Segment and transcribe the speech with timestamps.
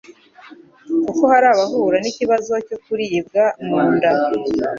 [1.05, 4.11] kuko hari abahura n'ikibazo cyo kuribwa mu nda